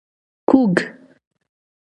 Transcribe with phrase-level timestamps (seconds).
[0.49, 0.75] کوږ